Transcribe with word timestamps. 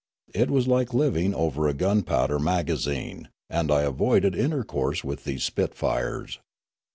It 0.33 0.49
was 0.49 0.67
like 0.67 0.95
living 0.95 1.35
over 1.35 1.67
a 1.67 1.75
gunpowder 1.75 2.39
magazine, 2.39 3.29
and 3.51 3.69
I 3.69 3.85
av^oided 3.85 4.35
intercourse 4.35 5.03
with 5.03 5.25
these 5.25 5.43
spitfires. 5.43 6.39